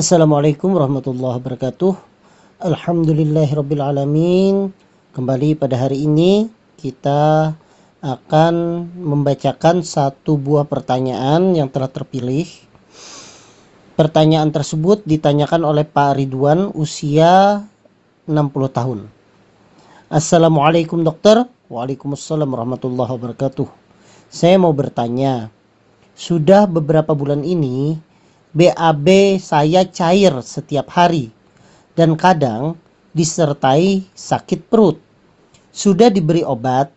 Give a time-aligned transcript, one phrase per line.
[0.00, 1.92] Assalamualaikum warahmatullahi wabarakatuh.
[2.56, 4.72] Alhamdulillahirrabbilalamin.
[5.12, 6.48] Kembali pada hari ini
[6.80, 7.52] kita
[8.00, 8.54] akan
[8.96, 12.48] membacakan satu buah pertanyaan yang telah terpilih.
[13.92, 17.60] Pertanyaan tersebut ditanyakan oleh Pak Ridwan usia
[18.24, 18.40] 60
[18.72, 19.04] tahun.
[20.08, 21.44] Assalamualaikum dokter.
[21.68, 23.68] Waalaikumsalam warahmatullahi wabarakatuh.
[24.32, 25.52] Saya mau bertanya,
[26.16, 28.08] sudah beberapa bulan ini
[28.50, 31.30] BAB saya cair setiap hari
[31.94, 32.74] dan kadang
[33.14, 34.98] disertai sakit perut.
[35.70, 36.90] Sudah diberi obat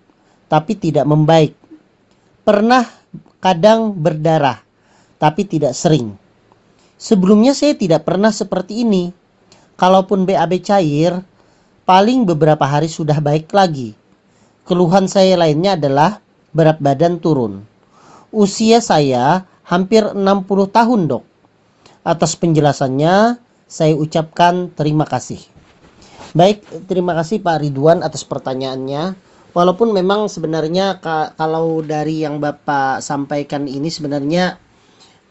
[0.49, 1.53] tapi tidak membaik.
[2.41, 2.89] Pernah
[3.37, 4.65] kadang berdarah
[5.21, 6.17] tapi tidak sering.
[6.97, 9.13] Sebelumnya saya tidak pernah seperti ini.
[9.77, 11.21] Kalaupun BAB cair,
[11.85, 13.93] paling beberapa hari sudah baik lagi.
[14.65, 16.17] Keluhan saya lainnya adalah
[16.49, 17.61] berat badan turun.
[18.33, 20.17] Usia saya hampir 60
[20.73, 21.32] tahun, Dok.
[22.03, 25.39] Atas penjelasannya, saya ucapkan terima kasih.
[26.35, 29.15] Baik, terima kasih Pak Ridwan atas pertanyaannya.
[29.55, 30.99] Walaupun memang sebenarnya
[31.37, 34.57] kalau dari yang Bapak sampaikan ini sebenarnya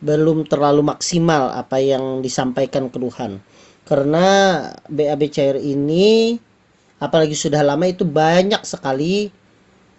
[0.00, 3.42] belum terlalu maksimal apa yang disampaikan keluhan.
[3.82, 4.26] Karena
[4.86, 6.38] BAB cair ini
[7.02, 9.26] apalagi sudah lama itu banyak sekali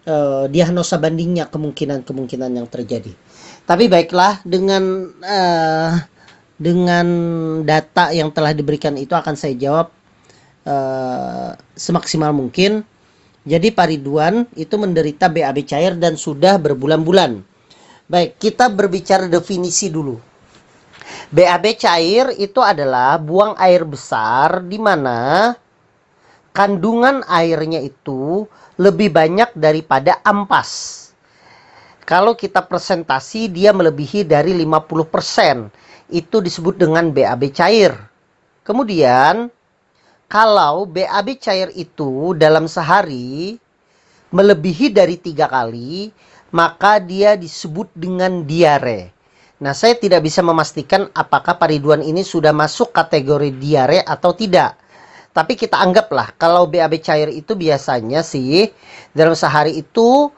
[0.07, 3.11] uh, diagnosa bandingnya kemungkinan-kemungkinan yang terjadi.
[3.67, 5.99] Tapi baiklah dengan uh,
[6.63, 7.07] dengan
[7.67, 9.87] data yang telah diberikan itu akan saya jawab
[10.63, 12.87] uh, semaksimal mungkin.
[13.43, 17.43] Jadi Pak Ridwan itu menderita BAB cair dan sudah berbulan-bulan.
[18.07, 20.15] Baik, kita berbicara definisi dulu.
[21.27, 25.51] BAB cair itu adalah buang air besar di mana
[26.55, 28.47] kandungan airnya itu
[28.79, 31.03] lebih banyak daripada ampas.
[32.07, 37.97] Kalau kita presentasi dia melebihi dari 50% itu disebut dengan BAB cair.
[38.61, 39.49] Kemudian
[40.29, 43.57] kalau BAB cair itu dalam sehari
[44.29, 46.13] melebihi dari tiga kali,
[46.53, 49.09] maka dia disebut dengan diare.
[49.61, 54.77] Nah, saya tidak bisa memastikan apakah pariduan ini sudah masuk kategori diare atau tidak.
[55.33, 58.69] Tapi kita anggaplah kalau BAB cair itu biasanya sih
[59.17, 60.29] dalam sehari itu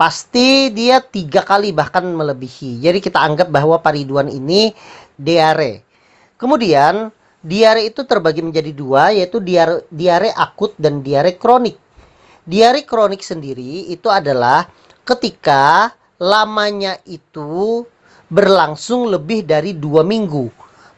[0.00, 2.80] pasti dia tiga kali bahkan melebihi.
[2.80, 4.72] Jadi kita anggap bahwa pariduan ini
[5.12, 5.84] diare.
[6.40, 7.12] Kemudian
[7.44, 11.76] diare itu terbagi menjadi dua yaitu diare, diare akut dan diare kronik.
[12.48, 14.64] Diare kronik sendiri itu adalah
[15.04, 17.84] ketika lamanya itu
[18.32, 20.48] berlangsung lebih dari dua minggu.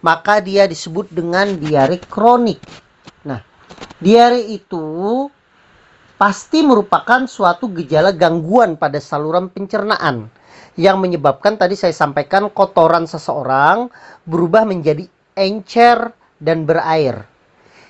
[0.07, 2.62] Maka dia disebut dengan diare kronik.
[3.27, 3.43] Nah,
[3.99, 5.27] diare itu
[6.22, 10.31] pasti merupakan suatu gejala gangguan pada saluran pencernaan
[10.78, 13.91] yang menyebabkan tadi saya sampaikan kotoran seseorang
[14.22, 17.27] berubah menjadi encer dan berair.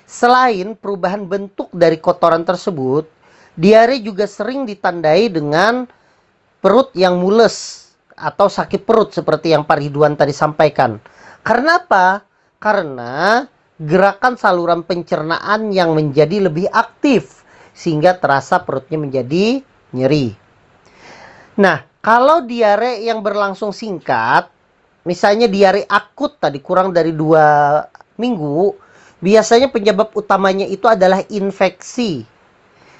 [0.09, 3.05] Selain perubahan bentuk dari kotoran tersebut,
[3.53, 5.85] diare juga sering ditandai dengan
[6.57, 7.85] perut yang mules
[8.17, 10.97] atau sakit perut seperti yang Pak Ridwan tadi sampaikan.
[11.45, 12.25] Karena apa?
[12.57, 13.45] Karena
[13.77, 17.42] gerakan saluran pencernaan yang menjadi lebih aktif
[17.73, 20.33] sehingga terasa perutnya menjadi nyeri.
[21.57, 24.49] Nah, kalau diare yang berlangsung singkat,
[25.05, 27.81] misalnya diare akut tadi kurang dari dua
[28.17, 28.73] minggu,
[29.21, 32.25] biasanya penyebab utamanya itu adalah infeksi.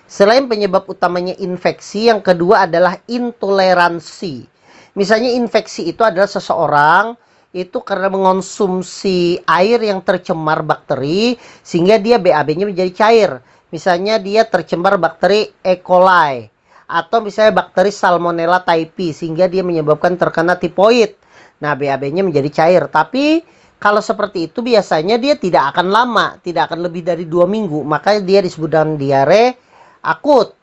[0.06, 4.46] Selain penyebab utamanya infeksi, yang kedua adalah intoleransi.
[4.94, 7.18] Misalnya infeksi itu adalah seseorang
[7.54, 13.32] itu karena mengonsumsi air yang tercemar bakteri sehingga dia BAB-nya menjadi cair.
[13.74, 15.82] Misalnya dia tercemar bakteri E.
[15.82, 16.46] coli
[16.86, 21.18] atau misalnya bakteri Salmonella typhi sehingga dia menyebabkan terkena tipoid.
[21.58, 22.86] Nah, BAB-nya menjadi cair.
[22.86, 23.42] Tapi
[23.82, 27.82] kalau seperti itu biasanya dia tidak akan lama, tidak akan lebih dari dua minggu.
[27.82, 29.58] Maka dia disebut dengan diare
[30.06, 30.54] akut.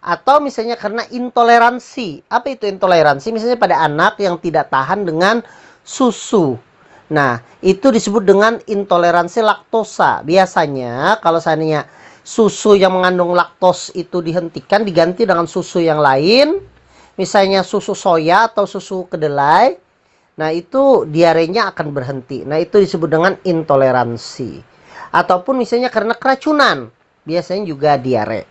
[0.00, 2.32] Atau misalnya karena intoleransi.
[2.32, 3.28] Apa itu intoleransi?
[3.28, 5.44] Misalnya pada anak yang tidak tahan dengan
[5.84, 6.56] susu.
[7.12, 10.24] Nah, itu disebut dengan intoleransi laktosa.
[10.24, 11.84] Biasanya kalau seandainya
[12.24, 16.58] susu yang mengandung laktos itu dihentikan diganti dengan susu yang lain.
[17.14, 19.76] Misalnya susu soya atau susu kedelai.
[20.34, 22.42] Nah itu diarenya akan berhenti.
[22.42, 24.58] Nah itu disebut dengan intoleransi.
[25.14, 26.90] Ataupun misalnya karena keracunan
[27.22, 28.42] biasanya juga diare.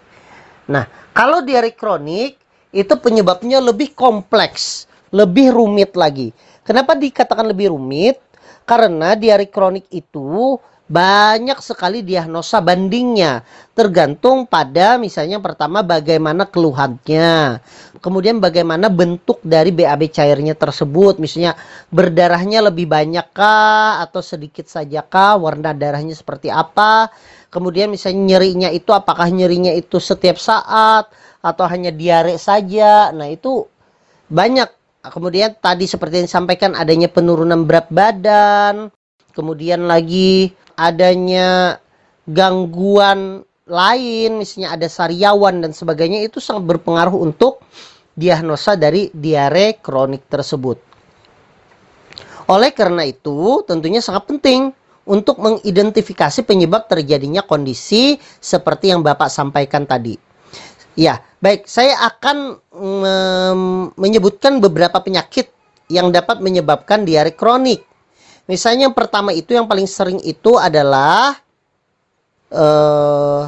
[0.71, 2.39] Nah kalau diare kronik
[2.71, 6.33] itu penyebabnya lebih kompleks lebih rumit lagi.
[6.65, 8.17] Kenapa dikatakan lebih rumit?
[8.65, 10.57] Karena diare kronik itu
[10.93, 13.41] banyak sekali diagnosa bandingnya
[13.73, 17.57] tergantung pada misalnya pertama bagaimana keluhannya.
[17.97, 21.17] Kemudian bagaimana bentuk dari BAB cairnya tersebut.
[21.17, 21.57] Misalnya
[21.89, 27.09] berdarahnya lebih banyak kah atau sedikit saja kah warna darahnya seperti apa.
[27.49, 31.09] Kemudian misalnya nyerinya itu apakah nyerinya itu setiap saat
[31.41, 33.09] atau hanya diare saja.
[33.09, 33.65] Nah itu
[34.29, 34.69] banyak.
[35.03, 38.93] Kemudian tadi seperti yang disampaikan adanya penurunan berat badan.
[39.33, 41.79] Kemudian lagi adanya
[42.29, 47.63] gangguan lain, misalnya ada sariawan dan sebagainya, itu sangat berpengaruh untuk
[48.13, 50.77] diagnosa dari diare kronik tersebut.
[52.51, 54.75] Oleh karena itu, tentunya sangat penting
[55.07, 60.15] untuk mengidentifikasi penyebab terjadinya kondisi seperti yang Bapak sampaikan tadi.
[60.93, 62.59] Ya, baik, saya akan
[63.95, 65.49] menyebutkan beberapa penyakit
[65.87, 67.83] yang dapat menyebabkan diare kronik.
[68.43, 71.39] Misalnya yang pertama itu yang paling sering itu adalah
[72.51, 73.47] uh,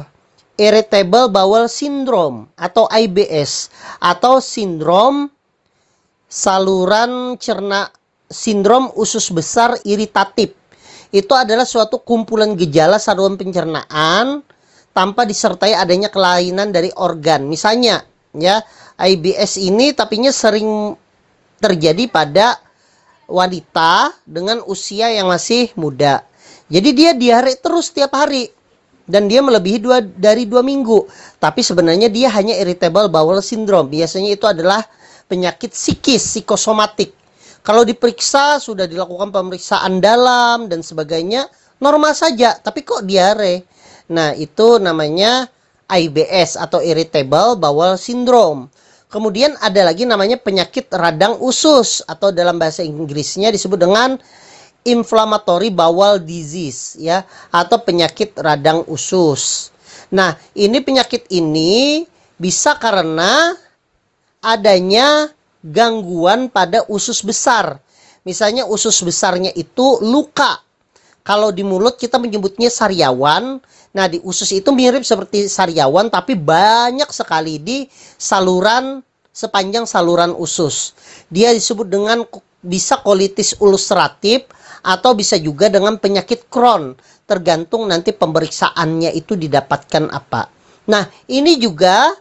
[0.56, 3.68] irritable bowel syndrome atau IBS
[4.00, 5.28] atau sindrom
[6.26, 7.92] saluran cerna
[8.26, 10.56] sindrom usus besar iritatif.
[11.14, 14.42] Itu adalah suatu kumpulan gejala saluran pencernaan
[14.96, 17.46] tanpa disertai adanya kelainan dari organ.
[17.46, 18.02] Misalnya,
[18.34, 18.64] ya,
[18.96, 20.96] IBS ini tapinya sering
[21.60, 22.58] terjadi pada
[23.26, 26.22] wanita dengan usia yang masih muda.
[26.66, 28.50] Jadi dia diare terus setiap hari
[29.06, 31.06] dan dia melebihi dua dari dua minggu.
[31.38, 33.86] Tapi sebenarnya dia hanya irritable bowel syndrome.
[33.90, 34.82] Biasanya itu adalah
[35.30, 37.14] penyakit psikis, psikosomatik.
[37.66, 41.50] Kalau diperiksa sudah dilakukan pemeriksaan dalam dan sebagainya
[41.82, 43.66] normal saja, tapi kok diare.
[44.06, 45.50] Nah, itu namanya
[45.90, 48.70] IBS atau irritable bowel syndrome.
[49.06, 54.18] Kemudian ada lagi namanya penyakit radang usus atau dalam bahasa Inggrisnya disebut dengan
[54.82, 57.22] inflammatory bowel disease ya
[57.54, 59.70] atau penyakit radang usus.
[60.10, 62.06] Nah, ini penyakit ini
[62.38, 63.54] bisa karena
[64.42, 65.30] adanya
[65.62, 67.82] gangguan pada usus besar.
[68.26, 70.62] Misalnya usus besarnya itu luka.
[71.26, 73.58] Kalau di mulut kita menyebutnya sariawan,
[73.96, 77.88] Nah, di usus itu mirip seperti sariawan tapi banyak sekali di
[78.20, 79.00] saluran
[79.32, 80.92] sepanjang saluran usus.
[81.32, 82.20] Dia disebut dengan
[82.60, 84.44] bisa kolitis ulceratif
[84.84, 86.92] atau bisa juga dengan penyakit Crohn,
[87.24, 90.52] tergantung nanti pemeriksaannya itu didapatkan apa.
[90.92, 92.12] Nah, ini juga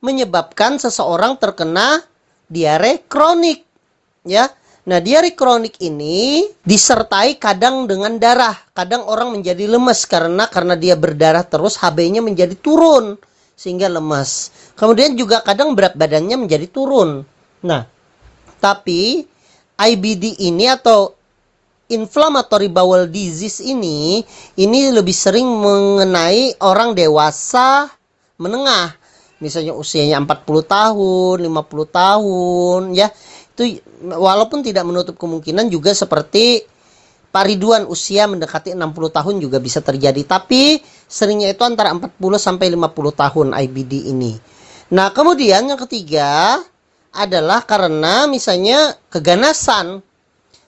[0.00, 2.02] menyebabkan seseorang terkena
[2.50, 3.62] diare kronik,
[4.26, 4.50] ya.
[4.80, 8.56] Nah, diare kronik ini disertai kadang dengan darah.
[8.72, 13.20] Kadang orang menjadi lemes karena karena dia berdarah terus HB-nya menjadi turun
[13.52, 14.48] sehingga lemas.
[14.80, 17.28] Kemudian juga kadang berat badannya menjadi turun.
[17.60, 17.84] Nah,
[18.56, 19.28] tapi
[19.76, 21.12] IBD ini atau
[21.92, 24.24] inflammatory bowel disease ini
[24.56, 27.92] ini lebih sering mengenai orang dewasa
[28.40, 28.96] menengah.
[29.40, 33.08] Misalnya usianya 40 tahun, 50 tahun ya
[33.54, 36.64] itu walaupun tidak menutup kemungkinan juga seperti
[37.30, 43.22] pariduan usia mendekati 60 tahun juga bisa terjadi tapi seringnya itu antara 40 sampai 50
[43.22, 44.38] tahun IBD ini.
[44.90, 46.58] Nah, kemudian yang ketiga
[47.14, 50.02] adalah karena misalnya keganasan.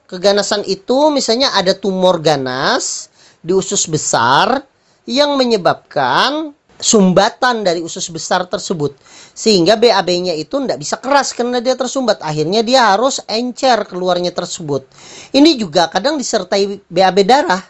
[0.07, 3.09] Keganasan itu misalnya ada tumor ganas
[3.43, 4.63] di usus besar
[5.09, 8.99] yang menyebabkan sumbatan dari usus besar tersebut.
[9.33, 12.19] Sehingga BAB-nya itu tidak bisa keras karena dia tersumbat.
[12.21, 14.85] Akhirnya dia harus encer keluarnya tersebut.
[15.31, 17.63] Ini juga kadang disertai BAB darah.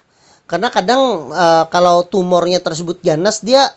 [0.48, 3.70] Karena kadang e, kalau tumornya tersebut ganas dia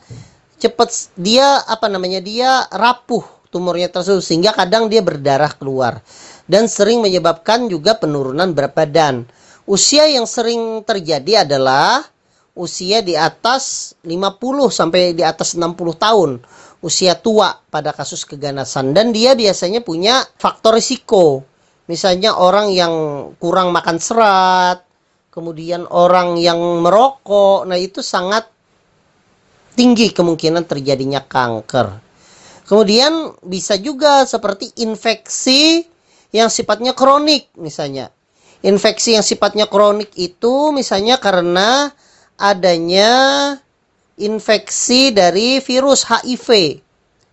[0.56, 4.24] cepat dia apa namanya dia rapuh tumornya tersebut.
[4.24, 6.00] Sehingga kadang dia berdarah keluar.
[6.48, 9.28] Dan sering menyebabkan juga penurunan berat badan.
[9.66, 12.06] Usia yang sering terjadi adalah
[12.56, 16.32] usia di atas 50 sampai di atas 60 tahun
[16.80, 18.96] usia tua pada kasus keganasan.
[18.96, 21.44] Dan dia biasanya punya faktor risiko.
[21.86, 22.94] Misalnya orang yang
[23.38, 24.86] kurang makan serat
[25.36, 27.68] kemudian orang yang merokok.
[27.68, 28.48] Nah itu sangat
[29.76, 32.00] tinggi kemungkinan terjadinya kanker.
[32.66, 35.86] Kemudian bisa juga seperti infeksi
[36.32, 38.10] yang sifatnya kronik misalnya.
[38.66, 41.94] Infeksi yang sifatnya kronik itu misalnya karena
[42.36, 43.14] adanya
[44.16, 46.80] infeksi dari virus HIV.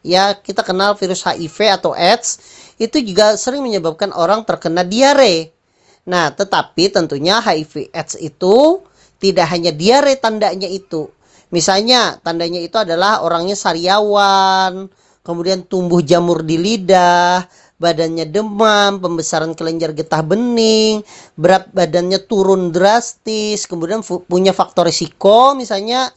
[0.02, 2.42] Ya, kita kenal virus HIV atau AIDS
[2.82, 5.54] itu juga sering menyebabkan orang terkena diare.
[6.02, 8.82] Nah, tetapi tentunya HIV AIDS itu
[9.22, 11.06] tidak hanya diare tandanya itu.
[11.54, 14.90] Misalnya, tandanya itu adalah orangnya sariawan,
[15.22, 17.46] kemudian tumbuh jamur di lidah,
[17.82, 21.02] badannya demam, pembesaran kelenjar getah bening,
[21.34, 26.14] berat badannya turun drastis, kemudian punya faktor risiko misalnya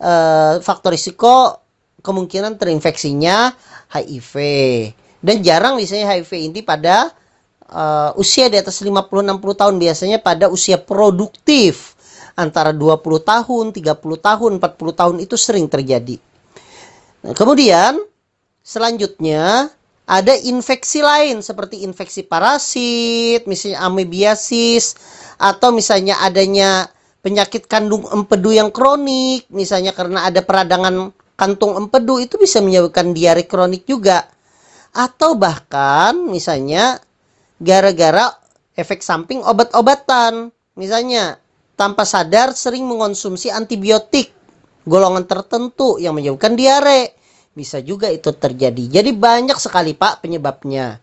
[0.00, 1.60] eh, faktor risiko
[2.00, 3.52] kemungkinan terinfeksinya
[3.92, 4.32] HIV.
[5.24, 7.08] Dan jarang misalnya HIV ini pada
[7.72, 11.96] uh, usia di atas 50-60 tahun biasanya pada usia produktif
[12.36, 13.80] antara 20 tahun, 30
[14.20, 16.18] tahun, 40 tahun itu sering terjadi.
[17.24, 17.96] Nah, kemudian
[18.60, 19.72] selanjutnya
[20.04, 24.96] ada infeksi lain seperti infeksi parasit, misalnya amebiasis
[25.40, 26.92] atau misalnya adanya
[27.24, 31.08] penyakit kandung empedu yang kronik, misalnya karena ada peradangan
[31.40, 34.28] kantung empedu itu bisa menyebabkan diare kronik juga.
[34.94, 37.00] Atau bahkan misalnya
[37.58, 38.30] gara-gara
[38.76, 40.52] efek samping obat-obatan.
[40.78, 41.38] Misalnya
[41.74, 44.30] tanpa sadar sering mengonsumsi antibiotik
[44.86, 47.23] golongan tertentu yang menyebabkan diare.
[47.54, 49.00] Bisa juga itu terjadi.
[49.00, 50.98] Jadi banyak sekali Pak penyebabnya.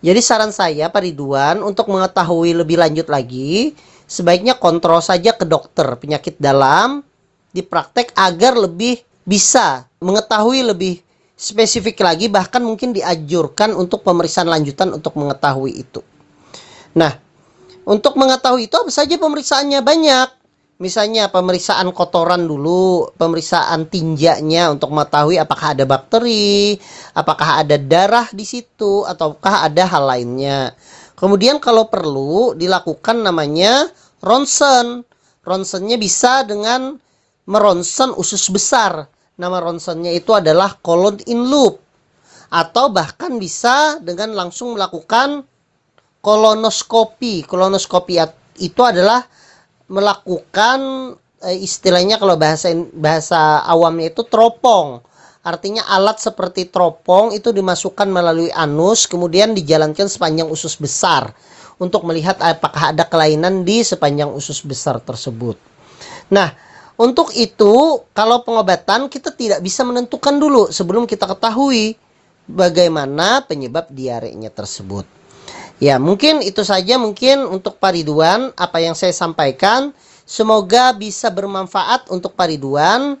[0.00, 3.74] Jadi saran saya Pak Ridwan untuk mengetahui lebih lanjut lagi,
[4.06, 7.02] sebaiknya kontrol saja ke dokter penyakit dalam
[7.50, 11.02] di praktek agar lebih bisa mengetahui lebih
[11.34, 16.00] spesifik lagi bahkan mungkin diajurkan untuk pemeriksaan lanjutan untuk mengetahui itu.
[16.94, 17.12] Nah,
[17.82, 20.28] untuk mengetahui itu apa saja pemeriksaannya banyak.
[20.76, 26.76] Misalnya pemeriksaan kotoran dulu, pemeriksaan tinjanya untuk mengetahui apakah ada bakteri,
[27.16, 30.76] apakah ada darah di situ ataukah ada hal lainnya.
[31.16, 33.88] Kemudian kalau perlu dilakukan namanya
[34.20, 35.00] ronsen.
[35.48, 37.00] Ronsennya bisa dengan
[37.48, 41.80] meronsen usus besar nama ronsennya itu adalah colon in loop
[42.50, 45.44] atau bahkan bisa dengan langsung melakukan
[46.20, 47.44] kolonoskopi.
[47.48, 48.20] Kolonoskopi
[48.60, 49.22] itu adalah
[49.86, 50.78] melakukan
[51.42, 55.02] eh, istilahnya kalau bahasa bahasa awamnya itu teropong.
[55.46, 61.30] Artinya alat seperti teropong itu dimasukkan melalui anus kemudian dijalankan sepanjang usus besar
[61.78, 65.54] untuk melihat apakah ada kelainan di sepanjang usus besar tersebut.
[66.34, 66.50] Nah,
[66.96, 71.94] untuk itu, kalau pengobatan kita tidak bisa menentukan dulu sebelum kita ketahui
[72.48, 75.04] bagaimana penyebab diarenya tersebut.
[75.76, 79.92] Ya, mungkin itu saja mungkin untuk Pak Ridwan apa yang saya sampaikan.
[80.26, 83.20] Semoga bisa bermanfaat untuk Pak Ridwan.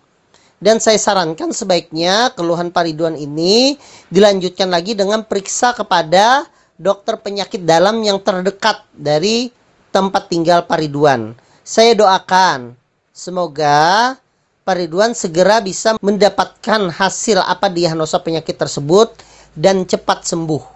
[0.56, 3.76] Dan saya sarankan sebaiknya keluhan Pak Ridwan ini
[4.08, 6.48] dilanjutkan lagi dengan periksa kepada
[6.80, 9.52] dokter penyakit dalam yang terdekat dari
[9.92, 11.36] tempat tinggal Pak Ridwan.
[11.60, 12.72] Saya doakan
[13.16, 14.12] Semoga
[14.60, 19.08] Pak Ridwan segera bisa mendapatkan hasil apa diagnosa penyakit tersebut
[19.56, 20.75] dan cepat sembuh.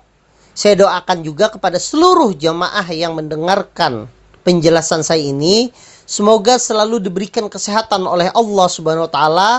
[0.60, 4.04] Saya doakan juga kepada seluruh jamaah yang mendengarkan
[4.44, 5.72] penjelasan saya ini,
[6.04, 9.52] semoga selalu diberikan kesehatan oleh Allah Subhanahu wa taala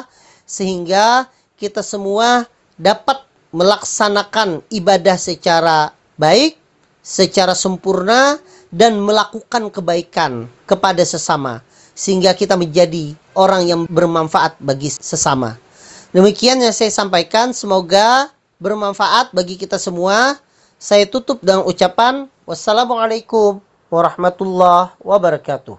[0.46, 1.26] sehingga
[1.58, 2.46] kita semua
[2.78, 3.18] dapat
[3.50, 5.90] melaksanakan ibadah secara
[6.22, 6.62] baik,
[7.02, 8.38] secara sempurna
[8.70, 11.66] dan melakukan kebaikan kepada sesama
[11.98, 15.58] sehingga kita menjadi orang yang bermanfaat bagi sesama.
[16.14, 18.30] Demikian yang saya sampaikan, semoga
[18.62, 20.38] bermanfaat bagi kita semua.
[20.82, 23.62] Saya tutup dengan ucapan wassalamualaikum
[23.94, 25.78] warahmatullahi wabarakatuh.